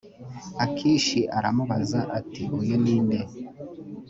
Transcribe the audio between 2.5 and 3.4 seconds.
uyu ninde